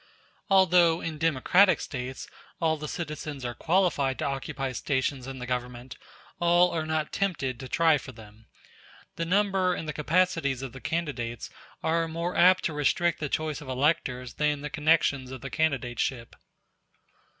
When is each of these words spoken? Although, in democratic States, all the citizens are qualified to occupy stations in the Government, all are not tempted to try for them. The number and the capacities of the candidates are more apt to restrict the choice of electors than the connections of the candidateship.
Although, 0.49 1.01
in 1.01 1.19
democratic 1.19 1.79
States, 1.79 2.27
all 2.59 2.75
the 2.75 2.87
citizens 2.87 3.45
are 3.45 3.53
qualified 3.53 4.17
to 4.17 4.25
occupy 4.25 4.71
stations 4.71 5.27
in 5.27 5.37
the 5.37 5.45
Government, 5.45 5.95
all 6.39 6.71
are 6.71 6.87
not 6.87 7.13
tempted 7.13 7.59
to 7.59 7.69
try 7.69 7.99
for 7.99 8.11
them. 8.11 8.47
The 9.17 9.25
number 9.25 9.75
and 9.75 9.87
the 9.87 9.93
capacities 9.93 10.63
of 10.63 10.71
the 10.73 10.81
candidates 10.81 11.51
are 11.83 12.07
more 12.07 12.35
apt 12.35 12.63
to 12.63 12.73
restrict 12.73 13.19
the 13.19 13.29
choice 13.29 13.61
of 13.61 13.69
electors 13.69 14.33
than 14.33 14.61
the 14.61 14.71
connections 14.71 15.29
of 15.29 15.41
the 15.41 15.51
candidateship. 15.51 16.33